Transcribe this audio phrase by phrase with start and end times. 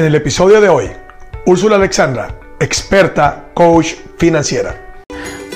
[0.00, 0.86] En el episodio de hoy,
[1.44, 5.04] Úrsula Alexandra, experta coach financiera.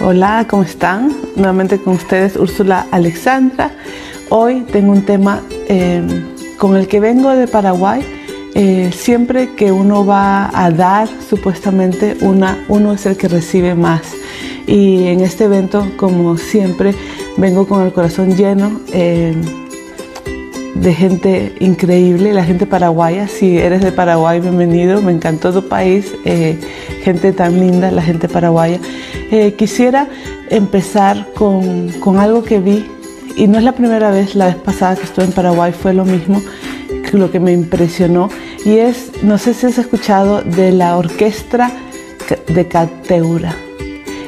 [0.02, 1.16] Hola, ¿cómo están?
[1.34, 3.70] Nuevamente con ustedes Úrsula Alexandra.
[4.28, 6.02] Hoy tengo un tema eh,
[6.58, 8.04] con el que vengo de Paraguay.
[8.54, 14.12] Eh, siempre que uno va a dar, supuestamente una, uno es el que recibe más.
[14.66, 16.94] Y en este evento, como siempre,
[17.38, 18.82] vengo con el corazón lleno.
[18.92, 19.34] Eh,
[20.74, 23.28] de gente increíble, la gente paraguaya.
[23.28, 25.00] Si eres de Paraguay, bienvenido.
[25.00, 26.58] Me encantó tu país, eh,
[27.02, 28.78] gente tan linda, la gente paraguaya.
[29.30, 30.08] Eh, quisiera
[30.50, 32.86] empezar con, con, algo que vi,
[33.36, 36.04] y no es la primera vez, la vez pasada que estuve en Paraguay fue lo
[36.04, 36.42] mismo,
[37.12, 38.28] lo que me impresionó,
[38.64, 41.70] y es, no sé si has escuchado de la orquesta
[42.48, 43.54] de Cateura.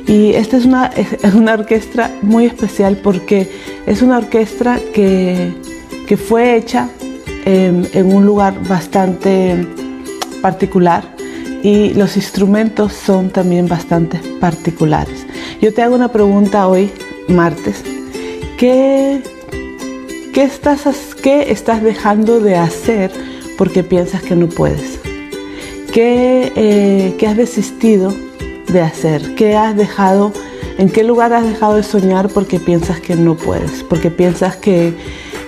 [0.06, 3.51] Y esta es una, es una orquesta muy especial porque
[3.87, 5.52] es una orquesta que
[6.06, 6.88] que fue hecha
[7.45, 9.66] en, en un lugar bastante
[10.41, 11.16] particular
[11.62, 15.27] y los instrumentos son también bastante particulares.
[15.60, 16.93] Yo te hago una pregunta hoy,
[17.29, 17.82] martes.
[18.57, 19.21] ¿Qué,
[20.32, 20.87] qué, estás,
[21.21, 23.10] qué estás dejando de hacer
[23.59, 25.01] porque piensas que no puedes?
[25.93, 28.15] ¿Qué, eh, ¿Qué has desistido
[28.68, 29.34] de hacer?
[29.34, 30.32] ¿Qué has dejado,
[30.79, 33.82] en qué lugar has dejado de soñar porque piensas que no puedes?
[33.82, 34.95] Porque piensas que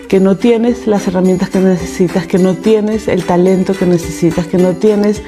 [0.08, 4.56] que no tienes las herramientas que necesitas, que no tienes el talento que necesitas, que
[4.56, 5.22] no tienes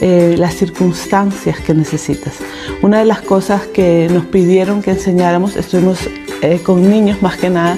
[0.00, 2.34] eh, las circunstancias que necesitas.
[2.80, 5.98] Una de las cosas que nos pidieron que enseñáramos, estuvimos
[6.42, 7.76] eh, con niños más que nada,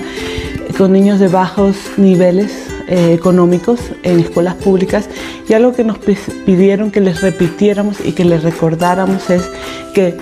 [0.76, 5.08] con niños de bajos niveles eh, económicos en escuelas públicas
[5.48, 9.48] y algo que nos pidieron que les repitiéramos y que les recordáramos es
[9.94, 10.16] que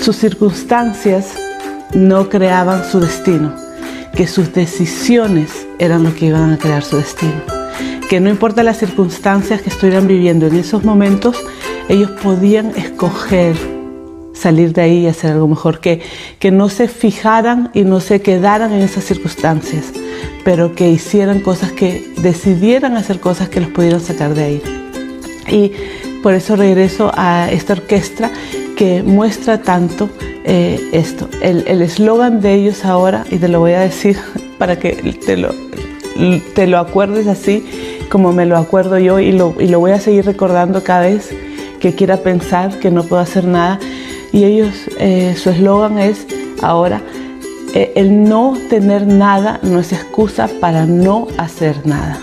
[0.00, 1.32] sus circunstancias
[1.94, 3.71] no creaban su destino
[4.22, 7.42] que sus decisiones eran lo que iban a crear su destino.
[8.08, 11.36] Que no importa las circunstancias que estuvieran viviendo en esos momentos,
[11.88, 13.56] ellos podían escoger
[14.32, 16.02] salir de ahí y hacer algo mejor, que,
[16.38, 19.86] que no se fijaran y no se quedaran en esas circunstancias,
[20.44, 24.62] pero que hicieran cosas que decidieran hacer cosas que los pudieran sacar de ahí.
[25.48, 25.72] Y
[26.22, 28.30] por eso regreso a esta orquesta
[28.76, 30.08] que muestra tanto
[30.44, 31.28] eh, esto.
[31.40, 34.18] El eslogan de ellos ahora, y te lo voy a decir
[34.58, 34.92] para que
[35.24, 35.54] te lo,
[36.54, 37.64] te lo acuerdes así
[38.12, 41.30] como me lo acuerdo yo y lo, y lo voy a seguir recordando cada vez
[41.80, 43.78] que quiera pensar que no puedo hacer nada.
[44.32, 46.26] Y ellos, eh, su eslogan es
[46.60, 47.00] ahora,
[47.74, 52.20] eh, el no tener nada no es excusa para no hacer nada.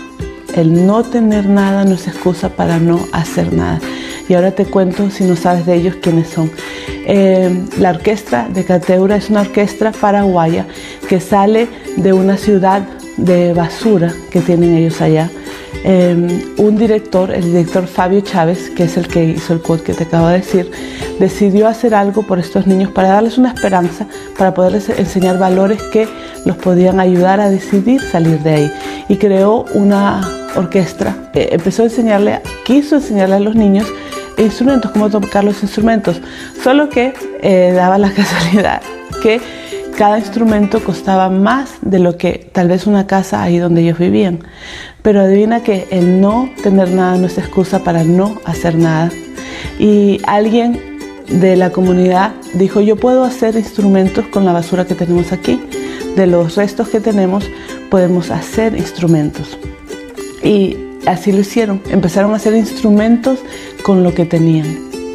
[0.54, 3.80] El no tener nada no es excusa para no hacer nada.
[4.30, 6.52] Y ahora te cuento, si no sabes de ellos, quiénes son.
[7.04, 10.66] Eh, la orquesta de Cateura es una orquesta paraguaya
[11.08, 12.82] que sale de una ciudad
[13.16, 15.28] de basura que tienen ellos allá.
[15.82, 19.94] Eh, un director, el director Fabio Chávez, que es el que hizo el quote que
[19.94, 20.70] te acabo de decir,
[21.18, 24.06] decidió hacer algo por estos niños para darles una esperanza,
[24.38, 26.06] para poderles enseñar valores que
[26.44, 28.72] los podían ayudar a decidir salir de ahí.
[29.08, 30.20] Y creó una
[30.54, 33.88] orquesta, eh, empezó a enseñarle, quiso enseñarle a los niños
[34.38, 36.20] instrumentos, cómo tocar los instrumentos.
[36.62, 38.82] Solo que eh, daba la casualidad
[39.22, 39.40] que
[39.96, 44.40] cada instrumento costaba más de lo que tal vez una casa ahí donde ellos vivían.
[45.02, 49.10] Pero adivina que el no tener nada no es excusa para no hacer nada.
[49.78, 50.80] Y alguien
[51.28, 55.60] de la comunidad dijo, yo puedo hacer instrumentos con la basura que tenemos aquí.
[56.16, 57.44] De los restos que tenemos
[57.90, 59.58] podemos hacer instrumentos.
[60.42, 60.76] Y
[61.06, 61.82] así lo hicieron.
[61.90, 63.38] Empezaron a hacer instrumentos
[63.82, 64.66] con lo que tenían,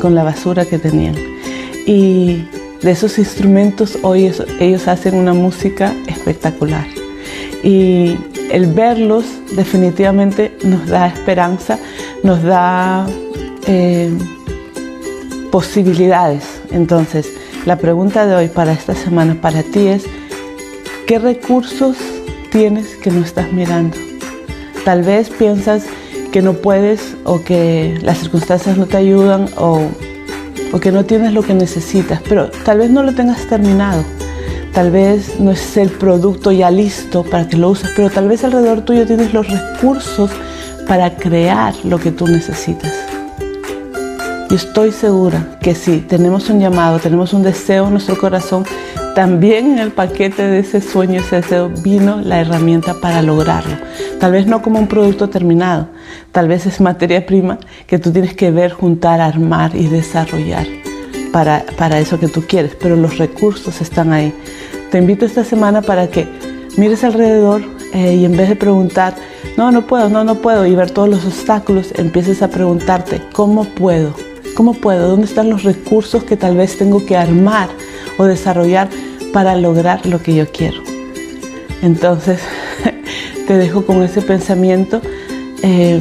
[0.02, 1.16] con la basura que tenían.
[1.86, 2.48] Y
[2.82, 6.86] de esos instrumentos hoy ellos hacen una música espectacular.
[7.64, 8.18] Y
[8.52, 11.80] el verlos definitivamente nos da esperanza,
[12.24, 13.08] nos da
[13.68, 14.12] eh,
[15.52, 16.44] posibilidades.
[16.72, 17.32] Entonces,
[17.66, 20.04] la pregunta de hoy para esta semana para ti es,
[21.08, 21.98] ¿qué recursos
[22.52, 23.98] tienes que no estás mirando?
[24.84, 25.86] Tal vez piensas
[26.36, 29.88] que no puedes o que las circunstancias no te ayudan o,
[30.74, 34.04] o que no tienes lo que necesitas, pero tal vez no lo tengas terminado.
[34.74, 38.44] Tal vez no es el producto ya listo para que lo uses, pero tal vez
[38.44, 40.30] alrededor tuyo tienes los recursos
[40.90, 42.92] para crear lo que tú necesitas.
[44.50, 48.66] Y estoy segura que si tenemos un llamado, tenemos un deseo en nuestro corazón,
[49.16, 53.78] también en el paquete de ese sueño, ese deseo, vino la herramienta para lograrlo.
[54.20, 55.88] Tal vez no como un producto terminado,
[56.34, 57.58] tal vez es materia prima
[57.88, 60.68] que tú tienes que ver, juntar, armar y desarrollar
[61.32, 64.34] para, para eso que tú quieres, pero los recursos están ahí.
[64.92, 66.28] Te invito esta semana para que
[66.78, 67.62] mires alrededor
[67.94, 69.16] eh, y en vez de preguntar,
[69.56, 73.64] no, no puedo, no, no puedo, y ver todos los obstáculos, empieces a preguntarte, ¿cómo
[73.64, 74.14] puedo?
[74.56, 75.08] ¿Cómo puedo?
[75.08, 77.70] ¿Dónde están los recursos que tal vez tengo que armar
[78.18, 78.90] o desarrollar
[79.34, 80.82] para lograr lo que yo quiero?
[81.82, 82.40] Entonces,
[83.48, 85.02] te dejo con ese pensamiento
[85.62, 86.00] eh,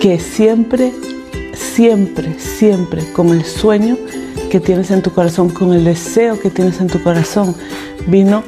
[0.00, 0.92] que siempre,
[1.54, 3.96] siempre, siempre con el sueño
[4.50, 7.54] que tienes en tu corazón, con el deseo que tienes en tu corazón,
[8.06, 8.42] vino,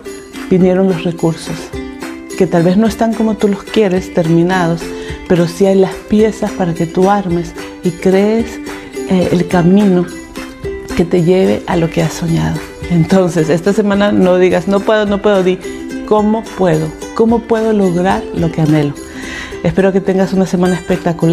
[0.50, 1.56] vinieron los recursos,
[2.36, 4.82] que tal vez no están como tú los quieres, terminados,
[5.28, 8.60] pero sí hay las piezas para que tú armes y crees
[9.08, 10.04] eh, el camino
[10.94, 12.58] que te lleve a lo que has soñado.
[12.90, 15.58] Entonces, esta semana no digas, no puedo, no puedo, di,
[16.06, 16.86] ¿cómo puedo?
[17.14, 18.94] ¿Cómo puedo lograr lo que anhelo?
[19.62, 21.32] Espero que tengas una semana espectacular.